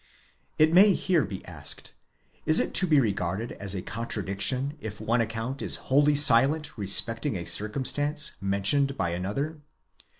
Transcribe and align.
It 0.57 0.73
may 0.73 0.95
here 0.95 1.25
be 1.25 1.45
asked: 1.45 1.93
is 2.47 2.59
it 2.59 2.73
to 2.73 2.87
be 2.87 2.99
regarded 2.99 3.55
asa 3.61 3.83
contradiction 3.83 4.75
if 4.81 4.99
one 4.99 5.21
account 5.21 5.61
is 5.61 5.75
wholly 5.91 6.15
silent 6.15 6.75
respecting 6.75 7.35
a 7.35 7.45
circumstance 7.45 8.31
mentioned 8.41 8.97
by 8.97 9.11
another? 9.11 9.59